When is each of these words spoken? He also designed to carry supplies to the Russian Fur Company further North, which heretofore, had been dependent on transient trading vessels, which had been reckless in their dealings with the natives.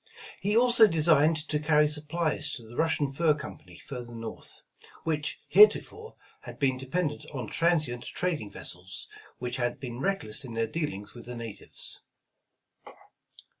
He 0.39 0.57
also 0.57 0.87
designed 0.87 1.35
to 1.47 1.59
carry 1.59 1.87
supplies 1.87 2.51
to 2.53 2.63
the 2.67 2.75
Russian 2.75 3.11
Fur 3.11 3.35
Company 3.35 3.77
further 3.77 4.15
North, 4.15 4.63
which 5.03 5.39
heretofore, 5.47 6.15
had 6.41 6.57
been 6.57 6.75
dependent 6.75 7.23
on 7.35 7.45
transient 7.45 8.05
trading 8.05 8.49
vessels, 8.49 9.07
which 9.37 9.57
had 9.57 9.79
been 9.79 9.99
reckless 9.99 10.43
in 10.43 10.55
their 10.55 10.65
dealings 10.65 11.13
with 11.13 11.27
the 11.27 11.35
natives. 11.35 11.99